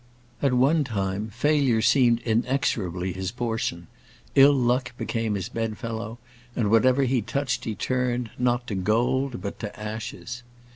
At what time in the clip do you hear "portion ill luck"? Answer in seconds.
3.31-4.97